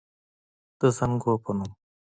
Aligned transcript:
د 0.79 0.81
زانګو 0.97 1.33
پۀ 1.43 1.51
نوم 1.57 1.71